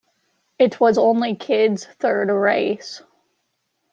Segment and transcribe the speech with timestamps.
[0.57, 3.03] It was only Kidd's third race.